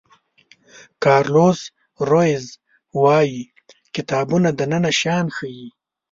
[1.03, 1.59] کارلوس
[2.09, 2.45] رویز
[3.01, 3.41] وایي
[3.95, 5.67] کتابونه دننه شیان ښیي.